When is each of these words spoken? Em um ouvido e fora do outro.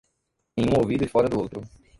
Em 0.57 0.63
um 0.67 0.79
ouvido 0.81 1.03
e 1.05 1.07
fora 1.07 1.29
do 1.29 1.37
outro. 1.39 1.61